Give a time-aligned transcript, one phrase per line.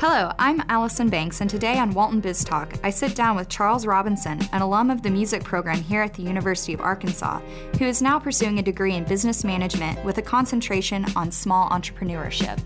[0.00, 3.84] Hello, I'm Allison Banks, and today on Walton Biz Talk, I sit down with Charles
[3.84, 7.40] Robinson, an alum of the music program here at the University of Arkansas,
[7.78, 12.58] who is now pursuing a degree in business management with a concentration on small entrepreneurship.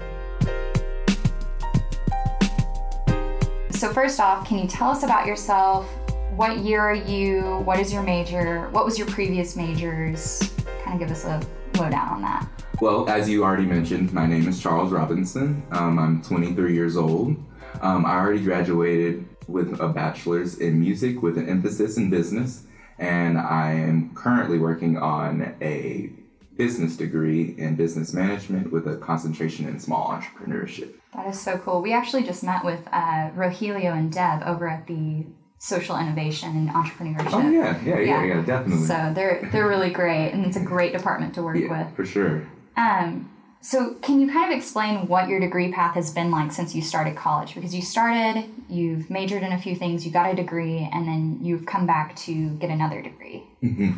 [3.70, 5.90] So, first off, can you tell us about yourself?
[6.36, 7.62] What year are you?
[7.64, 8.68] What is your major?
[8.70, 10.54] What was your previous majors?
[10.84, 11.42] Kind of give us a
[11.76, 12.63] lowdown on that.
[12.80, 15.62] Well, as you already mentioned, my name is Charles Robinson.
[15.70, 17.36] Um, I'm 23 years old.
[17.80, 22.64] Um, I already graduated with a bachelor's in music with an emphasis in business,
[22.98, 26.10] and I am currently working on a
[26.56, 30.94] business degree in business management with a concentration in small entrepreneurship.
[31.14, 31.80] That is so cool.
[31.80, 35.24] We actually just met with uh, Rogelio and Deb over at the
[35.58, 37.32] social innovation and entrepreneurship.
[37.32, 38.86] Oh yeah, yeah, yeah, yeah, yeah definitely.
[38.86, 41.96] So they're they're really great, and it's a great department to work yeah, with.
[41.96, 42.46] For sure.
[42.76, 46.74] Um, so, can you kind of explain what your degree path has been like since
[46.74, 47.54] you started college?
[47.54, 51.38] Because you started, you've majored in a few things, you got a degree, and then
[51.40, 53.44] you've come back to get another degree.
[53.62, 53.92] Mm-hmm.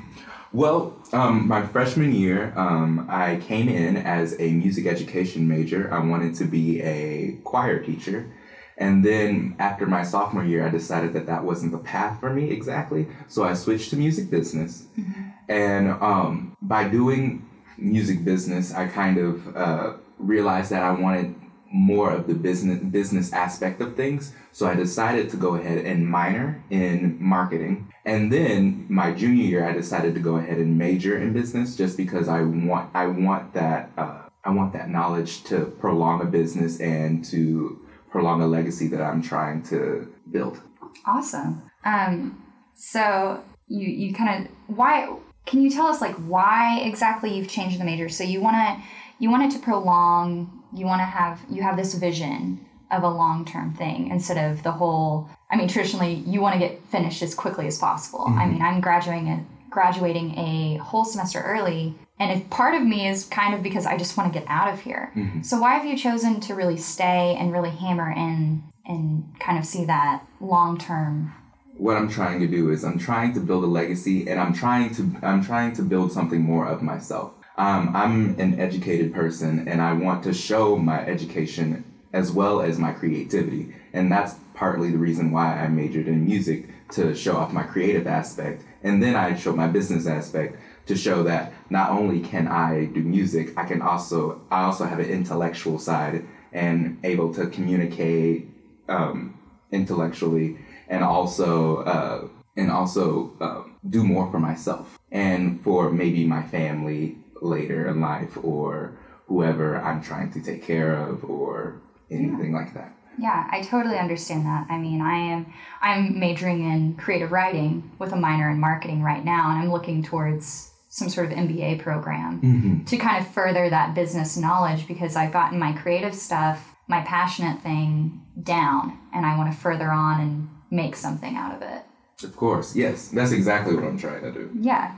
[0.52, 5.92] Well, um, my freshman year, um, I came in as a music education major.
[5.92, 8.32] I wanted to be a choir teacher.
[8.78, 12.50] And then after my sophomore year, I decided that that wasn't the path for me
[12.50, 13.08] exactly.
[13.26, 14.86] So I switched to music business.
[14.98, 15.22] Mm-hmm.
[15.48, 17.45] And um, by doing
[17.78, 21.34] music business, I kind of uh, realized that I wanted
[21.72, 24.32] more of the business business aspect of things.
[24.52, 27.92] So I decided to go ahead and minor in marketing.
[28.04, 31.96] And then my junior year, I decided to go ahead and major in business just
[31.96, 36.80] because I want I want that uh, I want that knowledge to prolong a business
[36.80, 40.60] and to prolong a legacy that I'm trying to build.
[41.04, 41.70] Awesome.
[41.84, 42.42] Um,
[42.74, 45.14] so you you kind of why
[45.46, 48.08] can you tell us like why exactly you've changed the major?
[48.08, 48.82] So you want to
[49.18, 50.62] you want it to prolong.
[50.74, 54.62] You want to have you have this vision of a long term thing instead of
[54.62, 55.30] the whole.
[55.50, 58.20] I mean, traditionally you want to get finished as quickly as possible.
[58.20, 58.38] Mm-hmm.
[58.38, 63.08] I mean, I'm graduating a, graduating a whole semester early, and if part of me
[63.08, 65.12] is kind of because I just want to get out of here.
[65.14, 65.42] Mm-hmm.
[65.42, 69.64] So why have you chosen to really stay and really hammer in and kind of
[69.64, 71.32] see that long term
[71.78, 74.94] what I'm trying to do is I'm trying to build a legacy and I'm trying
[74.94, 77.32] to I'm trying to build something more of myself.
[77.58, 82.78] Um, I'm an educated person and I want to show my education as well as
[82.78, 83.74] my creativity.
[83.92, 88.06] And that's partly the reason why I majored in music to show off my creative
[88.06, 88.62] aspect.
[88.82, 93.02] And then I show my business aspect to show that not only can I do
[93.02, 98.48] music, I can also I also have an intellectual side and able to communicate
[98.88, 99.38] um,
[99.72, 106.42] intellectually and also uh, and also uh, do more for myself and for maybe my
[106.42, 111.80] family later in life or whoever I'm trying to take care of or
[112.10, 112.58] anything yeah.
[112.58, 112.92] like that.
[113.18, 114.66] Yeah, I totally understand that.
[114.68, 119.24] I mean, I am I'm majoring in creative writing with a minor in marketing right
[119.24, 122.84] now, and I'm looking towards some sort of MBA program mm-hmm.
[122.84, 127.62] to kind of further that business knowledge because I've gotten my creative stuff, my passionate
[127.62, 131.82] thing down, and I want to further on and make something out of it.
[132.24, 133.08] Of course, yes.
[133.08, 134.50] That's exactly what I'm trying to do.
[134.58, 134.96] Yeah.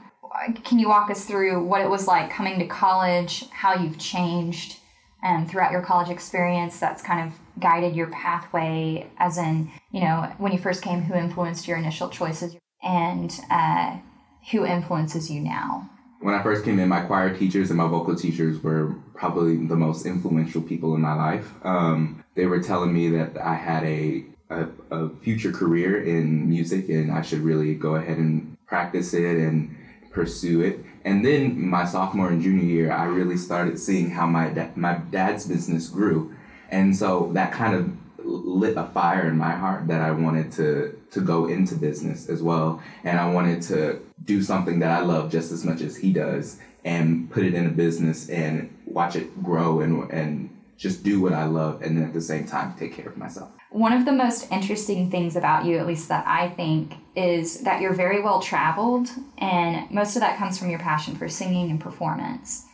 [0.64, 4.78] Can you walk us through what it was like coming to college, how you've changed
[5.24, 10.32] um, throughout your college experience that's kind of guided your pathway, as in, you know,
[10.38, 13.96] when you first came, who influenced your initial choices and uh,
[14.52, 15.90] who influences you now?
[16.20, 19.76] When I first came in, my choir teachers and my vocal teachers were probably the
[19.76, 21.52] most influential people in my life.
[21.62, 26.88] Um, they were telling me that I had a a, a future career in music
[26.88, 29.76] and I should really go ahead and practice it and
[30.10, 30.80] pursue it.
[31.04, 34.94] And then my sophomore and junior year, I really started seeing how my da- my
[35.10, 36.34] dad's business grew,
[36.70, 37.90] and so that kind of
[38.26, 42.42] lit a fire in my heart that I wanted to to go into business as
[42.42, 46.12] well, and I wanted to do something that I love just as much as he
[46.12, 51.20] does, and put it in a business and watch it grow and and just do
[51.20, 53.57] what I love, and then at the same time take care of myself.
[53.70, 57.82] One of the most interesting things about you, at least that I think, is that
[57.82, 61.80] you're very well traveled, and most of that comes from your passion for singing and
[61.80, 62.64] performance.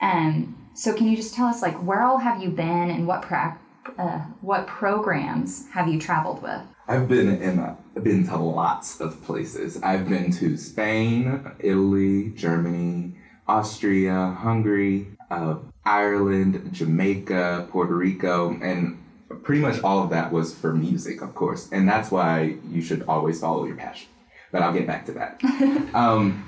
[0.00, 3.22] Um, so, can you just tell us, like, where all have you been, and what
[3.22, 3.58] pra-
[3.96, 6.62] uh, what programs have you traveled with?
[6.88, 9.80] I've been in a, been to lots of places.
[9.82, 13.14] I've been to Spain, Italy, Germany,
[13.46, 18.99] Austria, Hungary, uh, Ireland, Jamaica, Puerto Rico, and
[19.42, 23.04] pretty much all of that was for music, of course, and that's why you should
[23.06, 24.08] always follow your passion.
[24.52, 25.40] But I'll get back to that.
[25.94, 26.46] um,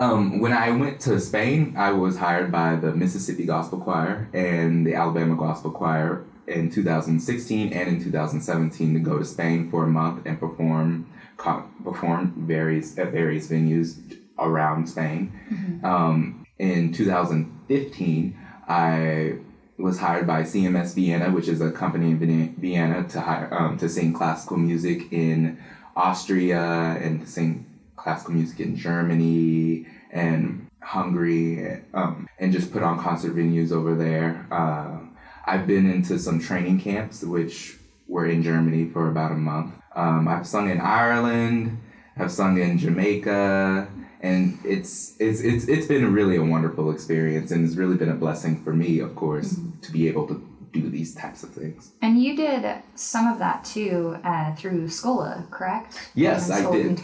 [0.00, 4.86] um, when I went to Spain, I was hired by the Mississippi Gospel Choir and
[4.86, 9.86] the Alabama Gospel Choir in 2016 and in 2017 to go to Spain for a
[9.86, 15.32] month and perform co- perform various at various venues around Spain.
[15.50, 15.86] Mm-hmm.
[15.86, 18.38] Um, in 2015,
[18.68, 19.38] I
[19.78, 23.88] was hired by CMS Vienna, which is a company in Vienna, to hire um, to
[23.88, 25.58] sing classical music in
[25.96, 26.62] Austria
[27.00, 27.66] and to sing
[27.96, 34.46] classical music in Germany and Hungary, um, and just put on concert venues over there.
[34.50, 34.98] Uh,
[35.46, 37.76] I've been into some training camps, which
[38.06, 39.74] were in Germany for about a month.
[39.96, 41.78] Um, I've sung in Ireland.
[42.16, 43.88] I've sung in Jamaica,
[44.24, 48.14] and it's it's it's it's been really a wonderful experience, and it's really been a
[48.14, 50.42] blessing for me, of course, to be able to
[50.72, 51.92] do these types of things.
[52.02, 56.10] And you did some of that too uh, through Schola, correct?
[56.14, 57.00] Yes, I did.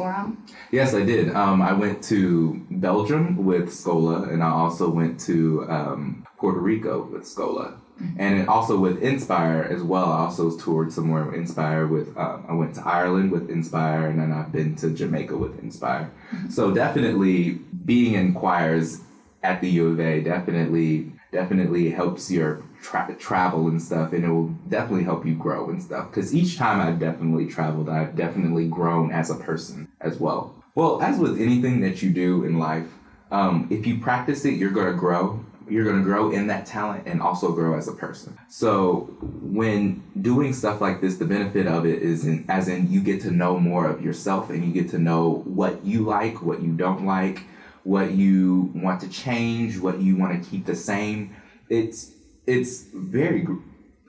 [0.72, 1.34] Yes, I did.
[1.36, 7.02] Um, I went to Belgium with Schola, and I also went to um, Puerto Rico
[7.12, 7.78] with Schola,
[8.18, 10.12] and also with Inspire as well.
[10.12, 12.16] I also toured somewhere with Inspire with.
[12.16, 16.10] Um, I went to Ireland with Inspire, and then I've been to Jamaica with Inspire.
[16.48, 19.00] So definitely being in choirs
[19.42, 24.28] at the U of A definitely definitely helps your tra- travel and stuff, and it
[24.28, 26.10] will definitely help you grow and stuff.
[26.10, 30.54] Because each time I've definitely traveled, I've definitely grown as a person as well.
[30.74, 32.88] Well, as with anything that you do in life,
[33.30, 35.44] um, if you practice it, you're gonna grow.
[35.70, 38.36] You're gonna grow in that talent and also grow as a person.
[38.48, 43.00] So when doing stuff like this, the benefit of it is in, as in you
[43.00, 46.60] get to know more of yourself and you get to know what you like, what
[46.60, 47.44] you don't like,
[47.84, 51.34] what you want to change, what you want to keep the same.
[51.68, 52.12] It's
[52.46, 53.46] it's very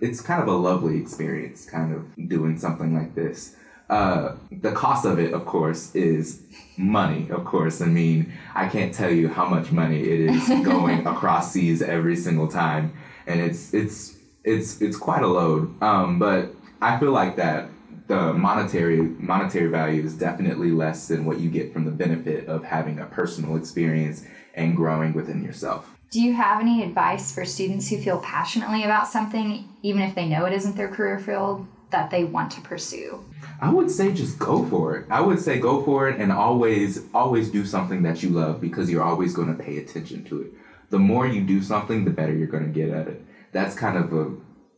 [0.01, 3.55] it's kind of a lovely experience, kind of doing something like this.
[3.91, 6.41] Uh, the cost of it, of course, is
[6.77, 7.29] money.
[7.29, 11.51] Of course, I mean I can't tell you how much money it is going across
[11.51, 12.93] seas every single time,
[13.27, 15.75] and it's it's it's it's quite a load.
[15.83, 17.69] Um, but I feel like that
[18.07, 22.63] the monetary monetary value is definitely less than what you get from the benefit of
[22.63, 25.89] having a personal experience and growing within yourself.
[26.11, 30.27] Do you have any advice for students who feel passionately about something, even if they
[30.27, 33.23] know it isn't their career field, that they want to pursue?
[33.61, 35.05] I would say just go for it.
[35.09, 38.89] I would say go for it and always always do something that you love because
[38.89, 40.51] you're always going to pay attention to it.
[40.89, 43.23] The more you do something, the better you're going to get at it.
[43.53, 44.31] That's kind of a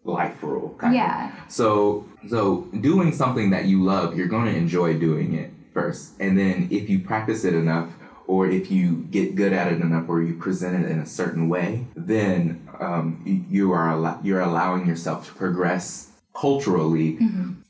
[0.04, 0.76] life rule.
[0.78, 1.32] Kind Yeah.
[1.46, 1.52] Of.
[1.52, 6.38] So so doing something that you love, you're going to enjoy doing it first, and
[6.38, 7.90] then if you practice it enough.
[8.26, 11.50] Or if you get good at it enough, or you present it in a certain
[11.50, 13.22] way, then um,
[13.52, 17.18] you- are allo- you're allowing yourself to progress culturally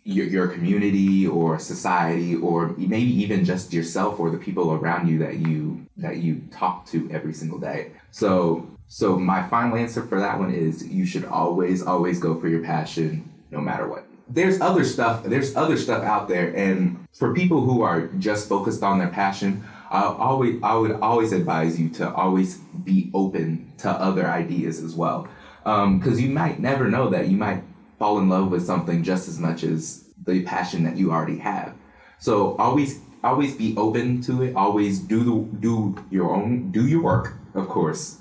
[0.04, 5.18] your, your community or society or maybe even just yourself or the people around you
[5.20, 7.92] that you that you talk to every single day.
[8.12, 12.48] So so my final answer for that one is you should always always go for
[12.48, 14.06] your passion no matter what.
[14.28, 16.54] There's other stuff there's other stuff out there.
[16.56, 21.32] And for people who are just focused on their passion I always I would always
[21.32, 25.30] advise you to always be open to other ideas as well.
[25.66, 27.64] Um, because you might never know that you might
[28.04, 31.74] fall in love with something just as much as the passion that you already have.
[32.20, 34.54] So always always be open to it.
[34.58, 38.18] Always do the do your own do your work, of course.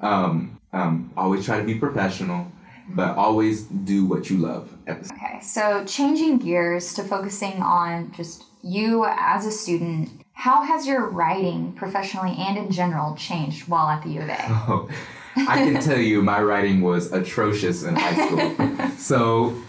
[0.00, 2.46] Um, um, always try to be professional,
[2.90, 4.72] but always do what you love.
[4.88, 11.08] Okay, so changing gears to focusing on just you as a student, how has your
[11.08, 14.86] writing professionally and in general changed while at the U of A?
[15.36, 18.88] I can tell you my writing was atrocious in high school.
[18.96, 19.62] so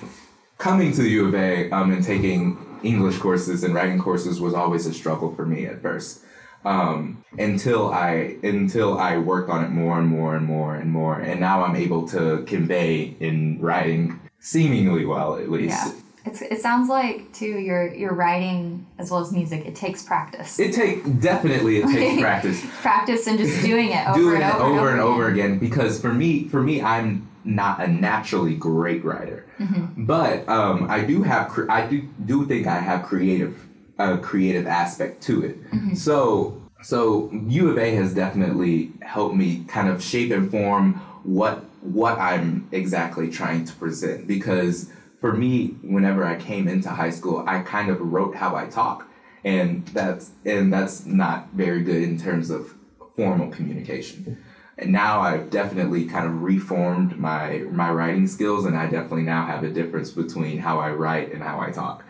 [0.57, 4.53] coming to the U of A um, and taking English courses and writing courses was
[4.53, 6.23] always a struggle for me at first.
[6.65, 11.19] Um, until I until I worked on it more and more and more and more,
[11.19, 15.95] and now I'm able to convey in writing seemingly well at least.
[15.95, 16.01] Yeah.
[16.27, 19.65] It's, it sounds like too your your writing as well as music.
[19.65, 20.59] It takes practice.
[20.59, 22.65] It take definitely it takes practice.
[22.81, 25.45] practice and just doing it over doing and it over, over and over again.
[25.53, 29.45] again because for me for me i'm not a naturally great writer.
[29.95, 33.63] But um, i do have cre- i do do think i have creative
[33.97, 35.97] a creative aspect to it.
[35.97, 41.63] So so u of a has definitely helped me kind of shape and form what
[41.81, 47.43] what i'm exactly trying to present because for me whenever i came into high school
[47.47, 49.07] i kind of wrote how i talk
[49.43, 52.73] and that's and that's not very good in terms of
[53.15, 54.43] formal communication.
[54.77, 59.45] And now I've definitely kind of reformed my my writing skills, and I definitely now
[59.45, 62.03] have a difference between how I write and how I talk.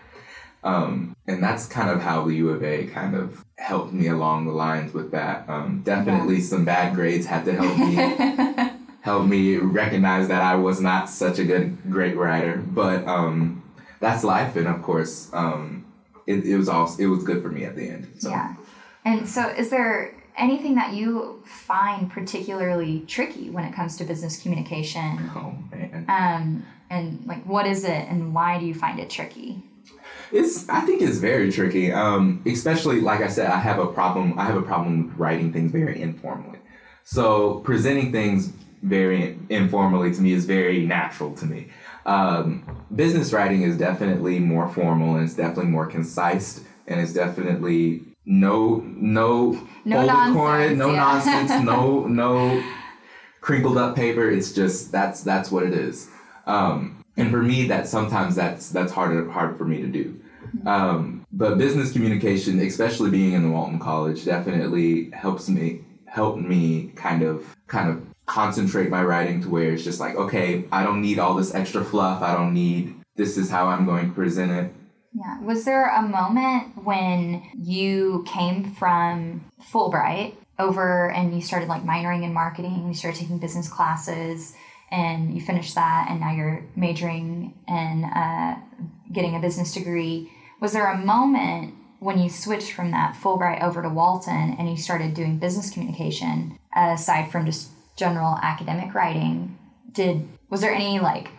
[0.63, 4.47] Um, and that's kind of how the U of A kind of helped me along
[4.47, 5.47] the lines with that.
[5.47, 8.73] Um, definitely some bad grades had to help me
[9.07, 12.57] helped me recognize that I was not such a good, great writer.
[12.57, 13.63] But um,
[14.01, 15.85] that's life, and of course, um,
[16.27, 18.11] it, it was all it was good for me at the end.
[18.19, 18.29] So.
[18.29, 18.55] Yeah.
[19.05, 24.41] And so, is there anything that you find particularly tricky when it comes to business
[24.41, 25.31] communication?
[25.33, 26.05] Oh man.
[26.09, 29.63] Um, and like, what is it, and why do you find it tricky?
[30.33, 31.93] It's I think it's very tricky.
[31.93, 34.37] Um, especially like I said, I have a problem.
[34.37, 36.59] I have a problem with writing things very informally.
[37.05, 38.51] So presenting things
[38.87, 41.69] very informally to me is very natural to me.
[42.05, 42.63] Um,
[42.95, 48.83] business writing is definitely more formal and it's definitely more concise and it's definitely no
[48.85, 50.95] no No nonsense, no yeah.
[50.95, 52.63] nonsense, no no
[53.41, 54.29] crinkled up paper.
[54.29, 56.09] It's just that's that's what it is.
[56.45, 60.19] Um, and for me, that sometimes that's that's hard hard for me to do.
[60.65, 66.91] Um, but business communication, especially being in the Walton College, definitely helps me help me
[66.95, 71.01] kind of kind of concentrate my writing to where it's just like okay, I don't
[71.01, 72.21] need all this extra fluff.
[72.21, 74.71] I don't need this is how I'm going to present it.
[75.13, 75.41] Yeah.
[75.41, 82.23] Was there a moment when you came from Fulbright over and you started like minoring
[82.23, 84.53] in marketing, you started taking business classes,
[84.91, 88.59] and you finished that, and now you're majoring in uh,
[89.11, 90.31] getting a business degree?
[90.61, 94.77] Was there a moment when you switched from that Fulbright over to Walton and you
[94.77, 99.57] started doing business communication, aside from just general academic writing?
[99.91, 101.29] Did was there any like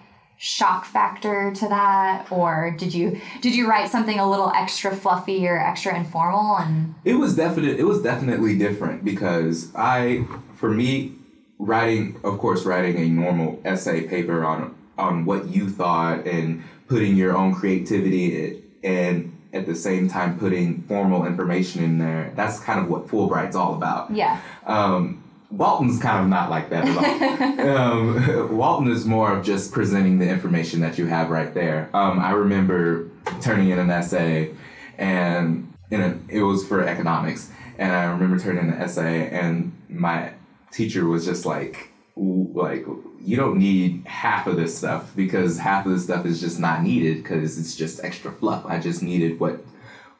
[0.41, 5.49] shock factor to that or did you did you write something a little extra fluffy
[5.49, 7.81] or extra informal and It was definite.
[7.81, 11.15] It was definitely different because I, for me,
[11.59, 17.17] writing, of course, writing a normal essay paper on on what you thought and putting
[17.17, 22.33] your own creativity and at the same time putting formal information in there.
[22.37, 24.11] That's kind of what Fulbright's all about.
[24.11, 27.69] yeah Um, Walton's kind of not like that at all.
[28.49, 31.88] um, Walton is more of just presenting the information that you have right there.
[31.95, 33.09] Um, I remember
[33.40, 34.55] turning in an essay,
[34.99, 40.33] and a, it was for economics, and I remember turning in an essay, and my
[40.71, 42.85] teacher was just like, like
[43.21, 46.83] you don't need half of this stuff because half of this stuff is just not
[46.83, 48.67] needed because it's just extra fluff.
[48.67, 49.61] I just needed what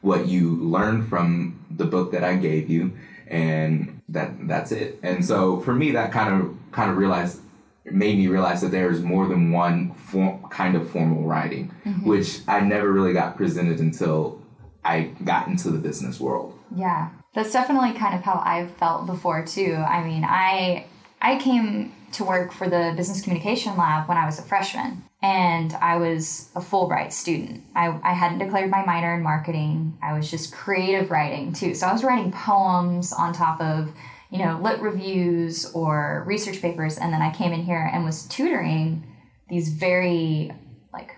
[0.01, 2.93] what you learned from the book that I gave you,
[3.29, 4.99] and that that's it.
[5.03, 7.41] And so for me, that kind of kind of realized
[7.85, 12.07] made me realize that there is more than one form, kind of formal writing, mm-hmm.
[12.07, 14.43] which I never really got presented until
[14.85, 16.59] I got into the business world.
[16.77, 20.85] yeah that's definitely kind of how i've felt before too i mean i
[21.21, 25.73] i came to work for the business communication lab when i was a freshman and
[25.75, 27.63] i was a fulbright student.
[27.75, 29.99] I, I hadn't declared my minor in marketing.
[30.03, 31.75] I was just creative writing too.
[31.75, 33.91] So i was writing poems on top of
[34.31, 36.99] you know lit reviews or research papers.
[36.99, 39.05] And then i came in here and was tutoring
[39.49, 40.53] these very
[40.93, 41.13] like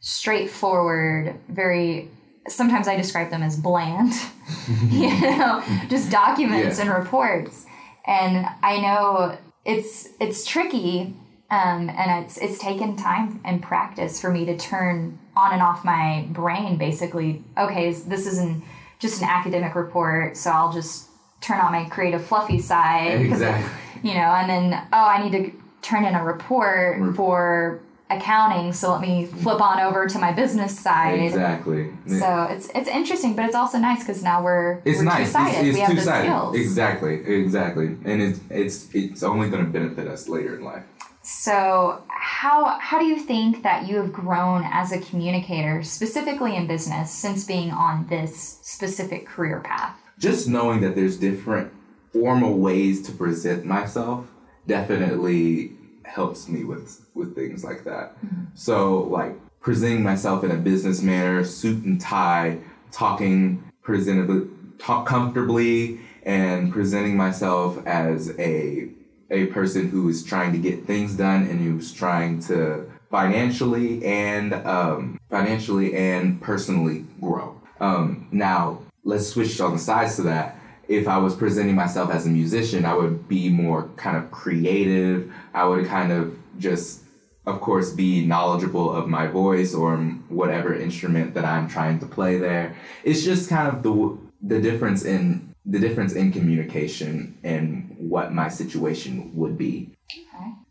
[0.00, 2.08] straightforward very
[2.48, 4.12] sometimes i describe them as bland
[4.90, 6.84] you know just documents Yeah.
[6.86, 7.66] and reports.
[8.06, 11.14] And i know it's it's tricky
[11.50, 15.84] um, and it's it's taken time and practice for me to turn on and off
[15.84, 18.62] my brain basically okay this isn't
[18.98, 21.08] just an academic report so i'll just
[21.40, 23.20] turn on my creative fluffy side.
[23.20, 23.70] Exactly.
[24.08, 28.92] you know and then oh i need to turn in a report for accounting so
[28.92, 31.90] let me flip on over to my business side Exactly.
[32.06, 35.26] so it's it's interesting but it's also nice because now we're It's we're nice.
[35.28, 36.26] two-sided It's, it's we have the two-sided.
[36.28, 37.14] skills Exactly.
[37.42, 37.86] Exactly.
[38.04, 40.84] And it's it's it's only going to benefit us later in life.
[41.24, 46.66] So, how how do you think that you have grown as a communicator, specifically in
[46.66, 49.98] business, since being on this specific career path?
[50.18, 51.72] just knowing that there's different
[52.12, 54.26] formal ways to present myself
[54.66, 55.72] definitely
[56.04, 58.16] helps me with with things like that.
[58.24, 58.44] Mm-hmm.
[58.54, 62.58] So like presenting myself in a business manner, suit and tie,
[62.92, 68.88] talking presentably, talk comfortably, and presenting myself as a
[69.34, 74.54] a person who is trying to get things done and who's trying to financially and
[74.54, 77.60] um, financially and personally grow.
[77.80, 80.56] Um, now let's switch on the sides to that.
[80.86, 85.32] If I was presenting myself as a musician, I would be more kind of creative.
[85.52, 87.02] I would kind of just,
[87.46, 89.96] of course, be knowledgeable of my voice or
[90.28, 92.76] whatever instrument that I'm trying to play there.
[93.02, 98.48] It's just kind of the the difference in the difference in communication and what my
[98.48, 99.94] situation would be.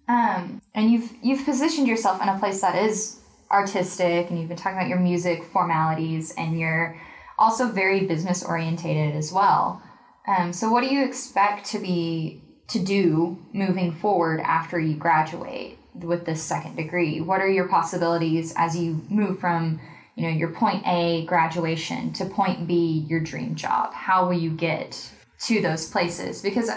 [0.08, 4.58] Um, and you've you've positioned yourself in a place that is artistic, and you've been
[4.58, 7.00] talking about your music formalities, and you're
[7.38, 9.82] also very business orientated as well.
[10.28, 15.78] Um, so, what do you expect to be to do moving forward after you graduate
[15.94, 17.22] with this second degree?
[17.22, 19.80] What are your possibilities as you move from
[20.16, 23.94] you know your point A graduation to point B your dream job?
[23.94, 25.10] How will you get
[25.46, 26.42] to those places?
[26.42, 26.70] Because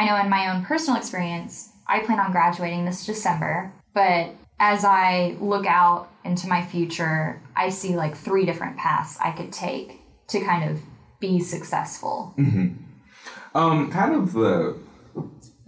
[0.00, 4.82] I know in my own personal experience, I plan on graduating this December, but as
[4.82, 10.00] I look out into my future, I see like three different paths I could take
[10.28, 10.80] to kind of
[11.20, 12.32] be successful.
[12.38, 12.76] Mm-hmm.
[13.54, 14.78] Um, kind of the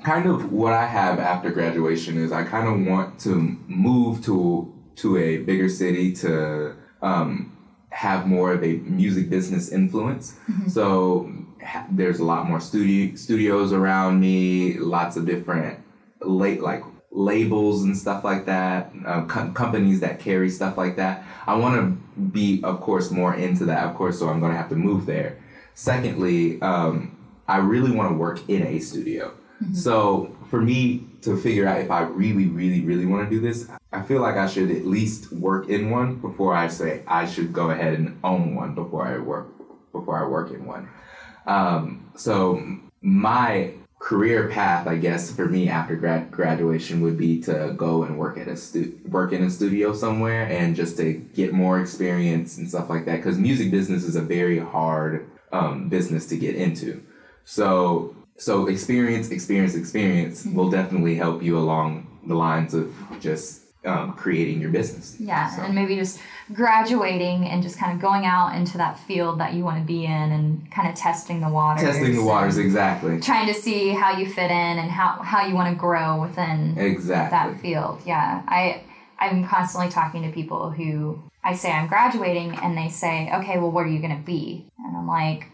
[0.02, 3.34] kind of what I have after graduation is I kind of want to
[3.66, 7.54] move to to a bigger city to um,
[7.90, 10.38] have more of a music business influence.
[10.48, 10.68] Mm-hmm.
[10.70, 11.30] So
[11.64, 15.78] ha- there's a lot more studio studios around me, lots of different
[16.20, 21.24] late like labels and stuff like that, uh, com- companies that carry stuff like that.
[21.46, 24.58] I want to be, of course, more into that, of course, so I'm going to
[24.58, 25.38] have to move there.
[25.74, 27.16] Secondly, um,
[27.48, 29.34] I really want to work in a studio.
[29.62, 29.74] Mm-hmm.
[29.74, 33.68] So for me to figure out if I really, really, really want to do this,
[33.92, 37.52] I feel like I should at least work in one before I say I should
[37.52, 39.48] go ahead and own one before I work
[39.92, 40.88] before I work in one.
[41.46, 47.72] Um, so my career path, I guess, for me after grad- graduation would be to
[47.76, 51.52] go and work at a stu- work in a studio somewhere and just to get
[51.52, 53.16] more experience and stuff like that.
[53.16, 57.02] Because music business is a very hard um, business to get into.
[57.44, 64.12] So so experience, experience, experience will definitely help you along the lines of just um,
[64.14, 65.16] creating your business.
[65.18, 65.62] Yeah, so.
[65.62, 66.20] and maybe just
[66.52, 70.04] graduating and just kind of going out into that field that you want to be
[70.04, 71.82] in and kind of testing the waters.
[71.82, 73.20] Testing the waters, exactly.
[73.20, 76.78] Trying to see how you fit in and how, how you want to grow within
[76.78, 78.00] exactly that field.
[78.06, 78.82] Yeah, I
[79.22, 83.70] I'm constantly talking to people who I say I'm graduating and they say, okay, well,
[83.70, 84.66] what are you going to be?
[84.78, 85.46] And I'm like,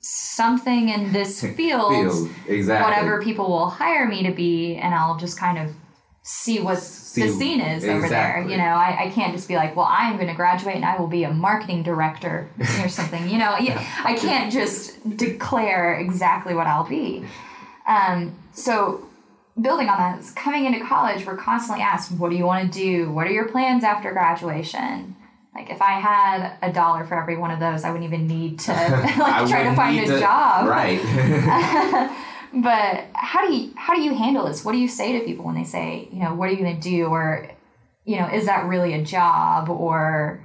[0.00, 2.30] something in this field, field.
[2.46, 2.84] Exactly.
[2.84, 5.74] whatever people will hire me to be, and I'll just kind of
[6.26, 7.90] see what see, the scene is exactly.
[7.90, 8.46] over there.
[8.48, 10.84] You know, I, I can't just be like, well, I am going to graduate and
[10.84, 12.48] I will be a marketing director
[12.82, 13.28] or something.
[13.28, 17.24] You know, I can't just declare exactly what I'll be.
[17.86, 19.06] Um, so,
[19.60, 23.12] building on that, coming into college, we're constantly asked, what do you want to do?
[23.12, 25.14] What are your plans after graduation?
[25.54, 28.58] Like if I had a dollar for every one of those, I wouldn't even need
[28.60, 28.72] to
[29.18, 30.66] like try to find a to, job.
[30.66, 31.00] Right.
[32.56, 34.64] but how do you how do you handle this?
[34.64, 36.80] What do you say to people when they say, you know, what are you going
[36.80, 37.50] to do, or
[38.04, 40.44] you know, is that really a job, or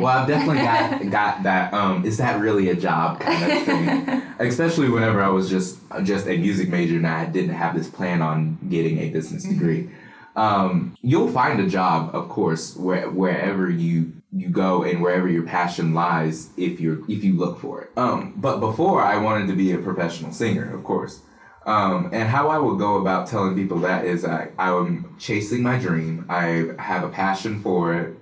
[0.00, 1.74] well, I've definitely got got that.
[1.74, 4.22] Um, is that really a job kind of thing?
[4.38, 8.22] Especially whenever I was just just a music major and I didn't have this plan
[8.22, 9.58] on getting a business mm-hmm.
[9.58, 9.82] degree.
[9.84, 10.38] Mm-hmm.
[10.38, 15.44] Um, you'll find a job, of course, where, wherever you you go and wherever your
[15.44, 17.90] passion lies if you're if you look for it.
[17.96, 21.20] Um, but before I wanted to be a professional singer, of course.
[21.66, 25.78] Um, and how I would go about telling people that is I, I'm chasing my
[25.78, 26.24] dream.
[26.28, 28.16] I have a passion for it.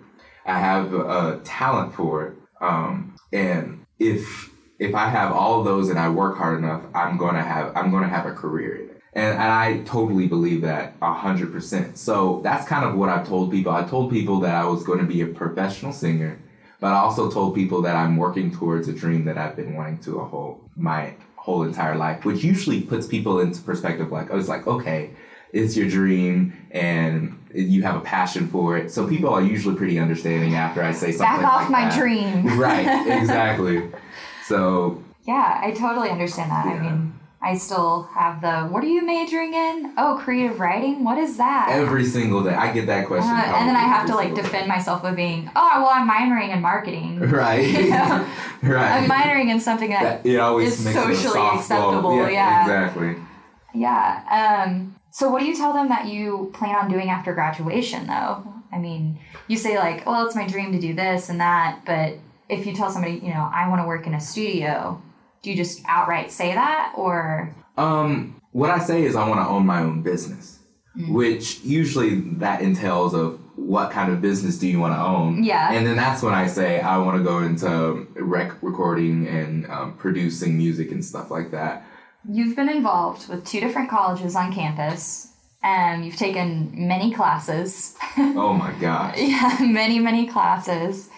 [0.47, 2.35] I have a, talent for it.
[2.61, 7.19] Um, and if if I have all of those and I work hard enough, I'm
[7.19, 9.01] gonna have I'm gonna have a career in it.
[9.13, 11.97] And, and I totally believe that 100%.
[11.97, 13.73] So that's kind of what I've told people.
[13.73, 16.37] I told people that I was going to be a professional singer,
[16.81, 19.99] but I also told people that I'm working towards a dream that I've been wanting
[19.99, 24.33] to a whole my whole entire life, which usually puts people into perspective like, oh,
[24.33, 25.11] I was like, okay,
[25.53, 28.91] it's your dream and you have a passion for it.
[28.91, 31.37] So people are usually pretty understanding after I say something.
[31.37, 31.99] Back off like my that.
[31.99, 32.59] dream.
[32.59, 32.87] right,
[33.21, 33.91] exactly.
[34.47, 36.65] So Yeah, I totally understand that.
[36.65, 36.73] Yeah.
[36.73, 37.14] I mean
[37.45, 39.93] I still have the what are you majoring in?
[39.99, 41.05] Oh, creative writing.
[41.05, 41.69] What is that?
[41.71, 43.31] Every single day, I get that question.
[43.31, 44.67] Uh, and then I have to like defend day.
[44.67, 47.21] myself with being, oh, well, I'm minoring in marketing.
[47.35, 47.69] Right.
[47.69, 48.27] you know?
[48.63, 49.03] right.
[49.03, 52.17] I'm minoring in something that, that it always is socially acceptable.
[52.17, 53.17] Yeah, yeah, Exactly.
[53.75, 54.65] Yeah.
[54.65, 58.47] Um, so, what do you tell them that you plan on doing after graduation, though?
[58.73, 62.15] I mean, you say like, well, it's my dream to do this and that, but
[62.49, 65.03] if you tell somebody, you know, I want to work in a studio,
[65.45, 67.55] do you just outright say that or?
[67.77, 70.61] Um what i say is i want to own my own business
[70.97, 71.13] mm.
[71.13, 75.45] which usually that entails of what kind of business do you want to own.
[75.45, 75.73] Yeah.
[75.73, 79.97] And then that's when i say i want to go into rec- recording and um,
[79.97, 81.85] producing music and stuff like that.
[82.29, 87.97] You've been involved with two different colleges on campus and you've taken many classes.
[88.17, 89.19] Oh my gosh.
[89.19, 91.09] Yeah many many classes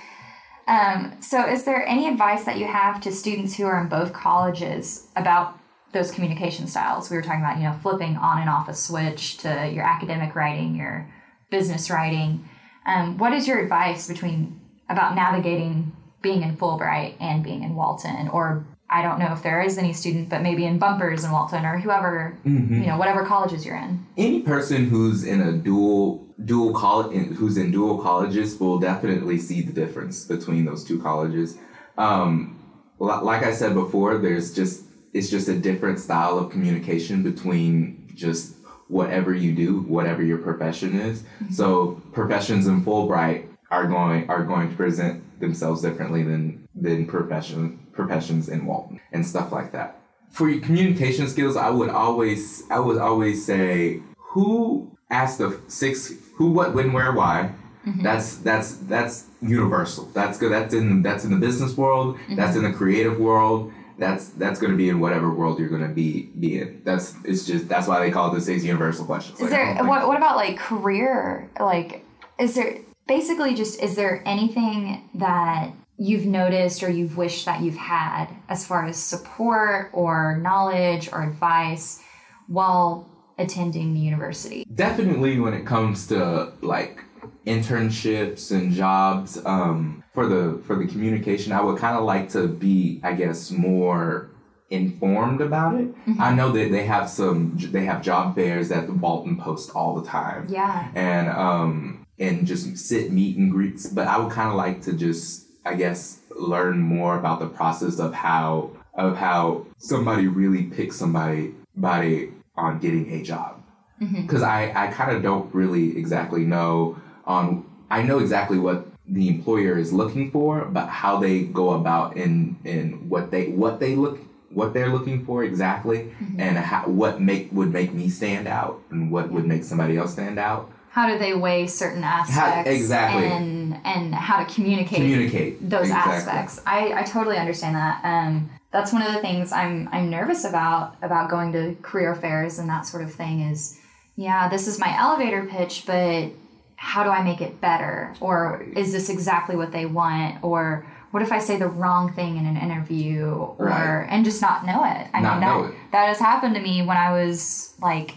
[0.66, 4.12] um, so, is there any advice that you have to students who are in both
[4.12, 5.58] colleges about
[5.92, 7.08] those communication styles?
[7.10, 10.34] We were talking about, you know, flipping on and off a switch to your academic
[10.34, 11.08] writing, your
[11.50, 12.48] business writing.
[12.86, 18.28] Um, what is your advice between about navigating being in Fulbright and being in Walton,
[18.28, 21.64] or I don't know if there is any student, but maybe in bumpers in Walton
[21.64, 22.80] or whoever, Mm-hmm.
[22.82, 24.04] you know, whatever colleges you're in.
[24.16, 29.62] any person who's in a dual dual college who's in dual colleges will definitely see
[29.62, 31.56] the difference between those two colleges.
[31.96, 32.62] Um,
[32.98, 38.10] li- like i said before there's just it's just a different style of communication between
[38.14, 38.56] just
[38.88, 41.24] whatever you do whatever your profession is.
[41.50, 47.86] So professions in fulbright are going are going to present themselves differently than than profession
[47.92, 50.00] professions in walton and stuff like that.
[50.30, 56.12] For your communication skills, I would always I would always say who asked the six
[56.36, 57.52] who what when where why.
[57.86, 58.02] Mm-hmm.
[58.02, 60.06] That's that's that's universal.
[60.06, 60.52] That's good.
[60.52, 62.18] That's in that's in the business world.
[62.30, 62.66] That's mm-hmm.
[62.66, 63.72] in the creative world.
[63.98, 66.82] That's that's going to be in whatever world you're going to be be in.
[66.84, 69.40] That's it's just that's why they call it the six universal questions.
[69.40, 71.48] Is Like, there what what about like career?
[71.58, 72.04] Like
[72.38, 77.76] is there basically just is there anything that you've noticed or you've wished that you've
[77.76, 82.02] had as far as support or knowledge or advice
[82.48, 84.64] while attending the university?
[84.74, 87.00] definitely when it comes to like
[87.46, 92.48] internships and jobs um, for the for the communication i would kind of like to
[92.48, 94.30] be i guess more
[94.70, 98.92] informed about it i know that they have some they have job fairs at the
[98.92, 100.90] walton post all the time Yeah.
[100.94, 104.92] and um and just sit meet and greets but i would kind of like to
[104.92, 110.96] just i guess learn more about the process of how of how somebody really picks
[110.96, 113.62] somebody body on getting a job.
[114.00, 114.22] Mm-hmm.
[114.22, 119.26] Because i i kind of don't really exactly know on i know exactly what the
[119.28, 123.94] employer is looking for but how they go about in in what they what they
[123.94, 124.18] look
[124.56, 126.40] what they're looking for exactly mm-hmm.
[126.40, 130.12] and how what make would make me stand out and what would make somebody else
[130.12, 130.72] stand out.
[130.88, 133.26] How do they weigh certain aspects exactly.
[133.26, 136.14] and and how to communicate communicate those exactly.
[136.14, 136.60] aspects.
[136.66, 138.00] I, I totally understand that.
[138.04, 142.58] Um, that's one of the things I'm I'm nervous about about going to career fairs
[142.58, 143.78] and that sort of thing is,
[144.16, 146.30] yeah, this is my elevator pitch, but
[146.76, 148.14] how do I make it better?
[148.20, 150.42] Or is this exactly what they want?
[150.44, 153.26] Or what if I say the wrong thing in an interview?
[153.30, 154.06] Or Right.
[154.10, 155.06] and just not know it?
[155.14, 155.76] I Not mean know that it.
[155.92, 158.14] that has happened to me when I was like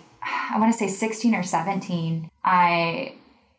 [0.52, 2.30] I want to say 16 or 17.
[2.44, 3.14] I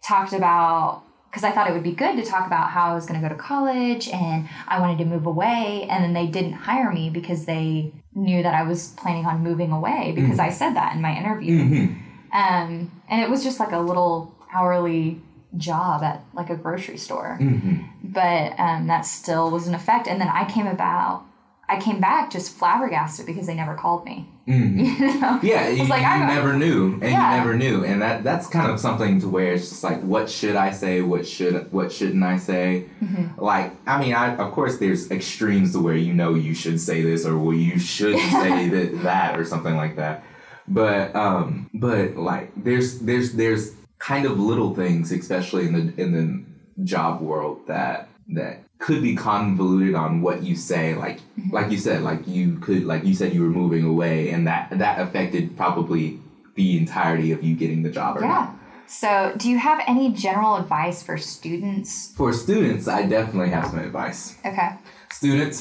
[0.07, 3.07] talked about because I thought it would be good to talk about how I was
[3.07, 5.87] going to go to college and I wanted to move away.
[5.89, 9.71] And then they didn't hire me because they knew that I was planning on moving
[9.71, 11.59] away because I said that in my interview.
[11.63, 11.97] Mhm.
[12.33, 15.21] Um, and it was just like a little hourly
[15.57, 17.39] job at like a grocery store.
[17.41, 17.85] Mhm.
[18.03, 20.09] But um, that still was an effect.
[20.09, 21.25] And then I came about,
[21.71, 24.29] I came back just flabbergasted because they never called me.
[24.49, 24.99] Mhm.
[24.99, 25.39] You know?
[25.43, 27.31] Yeah, you, like, you never knew, and Yeah.
[27.33, 30.29] you never knew, and that that's kind of something to where it's just like, what
[30.29, 31.03] should I say?
[31.03, 32.87] What should what shouldn't I say?
[33.03, 33.41] Mm-hmm.
[33.41, 37.03] Like, I mean, I of course there's extremes to where you know you should say
[37.03, 40.25] this or well you should say that that or something like that,
[40.67, 46.13] but um, but like there's there's there's kind of little things, especially in the in
[46.13, 51.55] the job world that that could be convoluted on what you say like Mm-hmm.
[51.55, 54.69] like you said like you could like you said you were moving away and that
[54.83, 56.19] that affected probably
[56.57, 58.29] the entirety of you getting the job or Yeah.
[58.29, 62.13] not So, do you have any general advice for students?
[62.17, 64.71] for students i definitely have some advice Okay.
[65.13, 65.57] students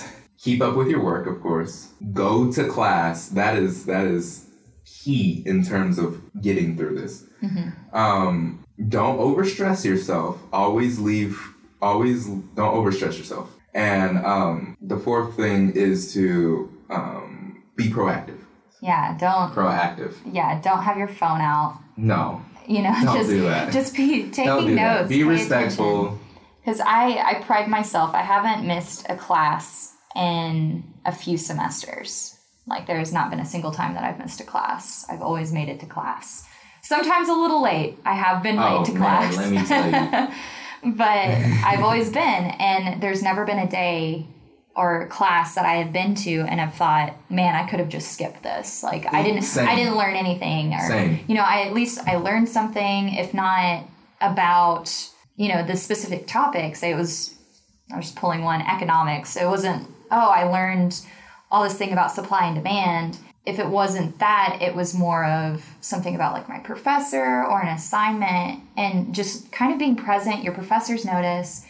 [0.45, 1.75] keep up with your work of course
[2.13, 4.47] go to class that is that is
[4.86, 6.10] key in terms of
[6.41, 7.13] getting through this
[7.93, 8.63] um,
[8.97, 11.36] don't overstress yourself always leave
[11.81, 18.39] always don't overstress yourself and um, the fourth thing is to um, be proactive
[18.81, 19.17] Yeah.
[19.17, 19.53] Don't.
[19.53, 20.59] proactive Yeah.
[20.61, 21.79] Don't have your phone out.
[21.97, 23.71] no You know, Don't just do that.
[23.79, 25.09] just be taking don't do that notes.
[25.09, 26.17] be respectful
[26.61, 28.13] Because I I pride myself.
[28.13, 32.35] I haven't missed a class in a few semesters.
[32.67, 35.05] Like there has not been a single time that I've missed a class.
[35.09, 36.45] I've always made it to class.
[36.81, 37.97] Sometimes a little late.
[38.05, 39.37] I have been Oh, late to man, class.
[39.37, 40.33] let me tell you.
[40.83, 44.27] but I've always been, and there's never been a day
[44.75, 48.11] or class that I have been to and have thought, man, I could have just
[48.13, 48.81] skipped this.
[48.81, 49.67] Like I didn't, Same.
[49.67, 51.19] I didn't learn anything, or Same.
[51.27, 53.83] you know, I at least I learned something, if not
[54.21, 54.93] about
[55.35, 56.83] you know the specific topics.
[56.83, 57.35] It was
[57.91, 59.35] I was just pulling one economics.
[59.35, 60.99] It wasn't oh I learned
[61.51, 63.17] all this thing about supply and demand.
[63.45, 67.69] If it wasn't that, it was more of something about like my professor or an
[67.69, 70.43] assignment and just kind of being present.
[70.43, 71.65] Your professors notice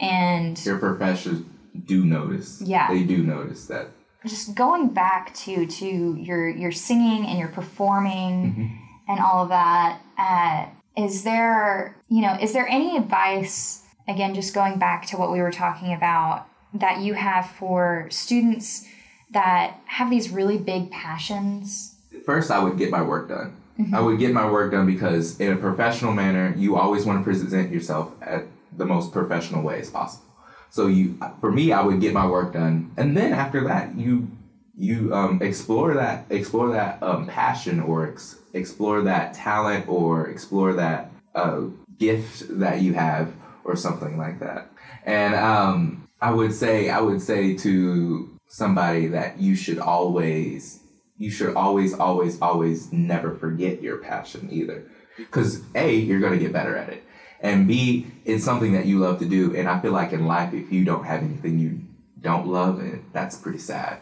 [0.00, 1.40] and your professors
[1.86, 2.88] do notice Yeah.
[2.88, 3.88] they do notice that
[4.26, 10.00] just going back to to your your singing and your performing and all of that
[10.18, 10.66] uh,
[11.00, 15.40] is there you know is there any advice again just going back to what we
[15.40, 18.86] were talking about that you have for students
[19.30, 21.96] that have these really big passions?
[22.24, 23.56] First, I would get my work done.
[23.92, 27.24] I would get my work done because, in a professional manner, you always want to
[27.24, 28.44] present yourself at
[28.76, 30.24] the most professional way as possible.
[30.70, 34.28] So you, for me, I would get my work done, and then after that, you
[34.76, 40.72] you um, explore that explore that um, passion or ex- explore that talent or explore
[40.74, 41.62] that uh,
[41.98, 43.32] gift that you have
[43.64, 44.70] or something like that.
[45.04, 50.80] And um, I would say I would say to somebody that you should always
[51.18, 54.78] you should always always always never forget your passion either.
[55.16, 57.02] Because a you're going to get better at it.
[57.40, 59.42] And b it's something that you love to do.
[59.56, 61.80] And i feel like in life if you don't have anything you
[62.28, 63.98] don't love it that's pretty sad.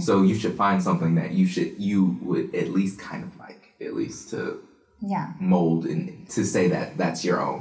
[0.00, 3.62] So you should find something that you should you would at least kind of like
[3.86, 4.40] at least to
[5.00, 5.28] Yeah.
[5.40, 7.60] mold and to say that that's your own.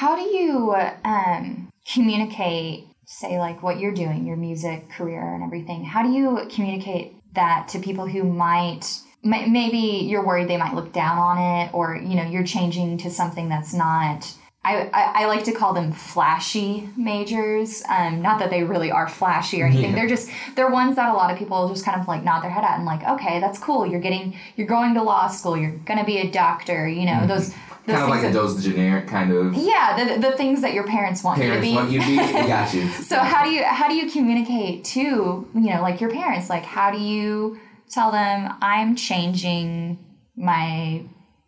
[0.00, 5.84] How do you um, communicate, say, like what you're doing, your music career and everything?
[5.84, 8.86] How do you communicate that to people who might,
[9.22, 13.10] maybe you're worried they might look down on it, or you know, you're changing to
[13.10, 14.32] something that's not.
[14.66, 17.82] I, I, I like to call them flashy majors.
[17.86, 19.90] Um, not that they really are flashy or anything.
[19.90, 19.96] Yeah.
[19.96, 22.50] They're just they're ones that a lot of people just kind of like nod their
[22.50, 23.86] head at and like, okay, that's cool.
[23.86, 25.54] You're getting you're going to law school.
[25.54, 26.88] You're gonna be a doctor.
[26.88, 27.50] You know those.
[27.50, 30.72] those kind of like a that- those generic kind of yeah, the, the things that
[30.74, 31.94] your parents want parents you to want be.
[31.94, 32.16] you to be
[32.48, 36.10] got you so how do you how do you communicate to you know like your
[36.10, 36.48] parents?
[36.48, 37.58] Like how do you
[37.90, 39.98] tell them I'm changing
[40.36, 41.04] my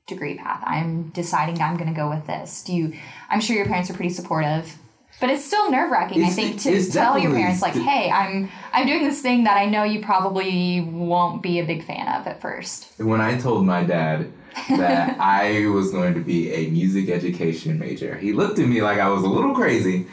[0.07, 0.63] degree path?
[0.65, 2.63] I'm deciding I'm going to go with this.
[2.63, 2.95] Do you?
[3.31, 4.77] I'm sure your parents are pretty supportive.
[5.19, 8.87] But it's still nerve wracking, I think, to tell your parents like, "Hey, I'm I'm
[8.87, 12.43] doing this thing that I know you probably won't be a big fan of at
[12.43, 12.93] first.
[12.99, 14.31] when I told my dad
[14.69, 18.99] that I was going to be a music education major, he looked at me like
[18.99, 20.07] I was a little crazy.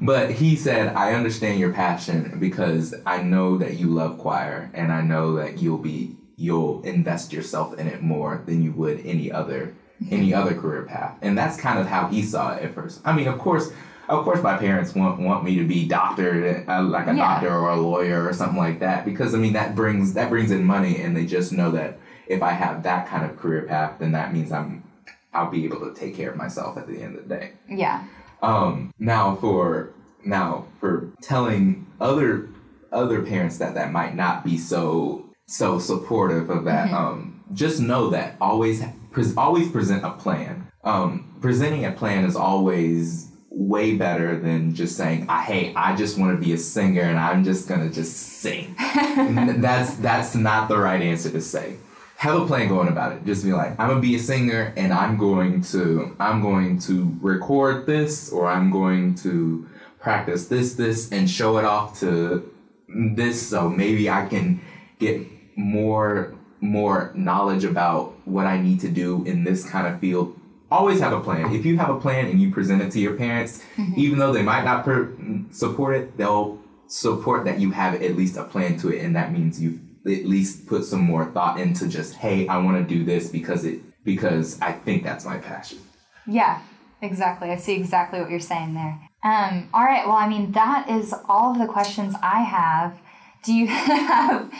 [0.00, 4.92] But he said, I understand your passion because I know that you love choir and
[4.92, 9.32] I know that you'll be you'll invest yourself in it more than you would any
[9.32, 9.74] other
[10.12, 11.18] any other career path.
[11.20, 13.00] And that's kind of how he saw it at first.
[13.04, 13.72] I mean, of course,
[14.08, 17.16] of course my parents want want me to be doctor uh, like a Yeah.
[17.16, 20.52] doctor or a lawyer or something like that because I mean that brings that brings
[20.52, 21.98] in money and they just know that
[22.28, 24.84] if I have that kind of career path then that means I'm
[25.32, 27.52] I'll be able to take care of myself at the end of the day.
[27.68, 28.04] Yeah.
[28.42, 29.92] Um, now for
[30.24, 32.48] now for telling other
[32.92, 36.92] other parents that that might not be so so supportive of that.
[36.92, 40.66] Um, just know that always pres always present a plan.
[40.84, 46.18] Um, presenting a plan is always way better than just saying, "I "Hey, I just
[46.18, 48.74] want to be a singer and I'm just gonna just sing."
[49.60, 51.76] That's that's not the right answer to say
[52.18, 53.24] have a plan going about it.
[53.24, 57.16] Just be like, I'm gonna be a singer and I'm going to I'm going to
[57.20, 59.68] record this or I'm going to
[60.00, 62.52] practice this, this and show it off to
[62.88, 64.60] this so maybe I can
[64.98, 65.24] get
[65.56, 70.36] more more knowledge about what I need to do in this kind of field.
[70.72, 71.54] Always have a plan.
[71.54, 73.94] If you have a plan and you present it to your parents, mm-hmm.
[73.96, 75.12] even though they might not per-
[75.52, 79.32] support it, they'll support that you have at least a plan to it, and that
[79.32, 79.78] means you've
[80.08, 83.64] at least put some more thought into just, hey, I want to do this because
[83.64, 85.78] it because I think that's my passion.
[86.26, 86.62] Yeah,
[87.02, 87.50] exactly.
[87.50, 88.98] I see exactly what you're saying there.
[89.22, 90.06] Um, all right.
[90.06, 92.98] Well, I mean, that is all of the questions I have.
[93.42, 94.50] Do you have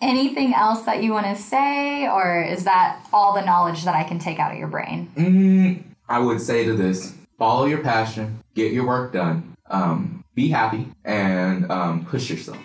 [0.00, 4.04] anything else that you want to say, or is that all the knowledge that I
[4.04, 5.10] can take out of your brain?
[5.16, 10.48] Mm, I would say to this: follow your passion, get your work done, um, be
[10.48, 12.58] happy, and um, push yourself.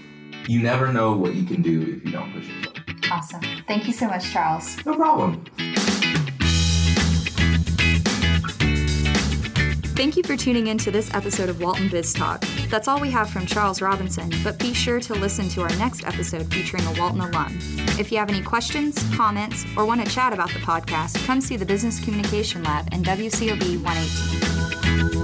[0.47, 2.77] You never know what you can do if you don't push yourself.
[3.12, 3.41] Awesome.
[3.67, 4.77] Thank you so much, Charles.
[4.86, 5.43] No problem.
[9.97, 12.45] Thank you for tuning in to this episode of Walton Biz Talk.
[12.69, 16.05] That's all we have from Charles Robinson, but be sure to listen to our next
[16.05, 17.57] episode featuring a Walton alum.
[17.99, 21.57] If you have any questions, comments, or want to chat about the podcast, come see
[21.57, 25.16] the Business Communication Lab in WCOB 118.